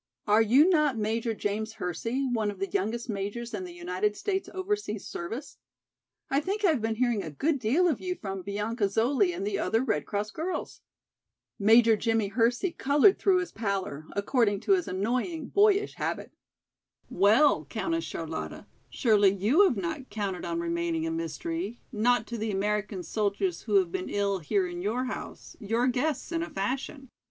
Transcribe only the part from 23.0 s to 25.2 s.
soldiers who have been ill here in your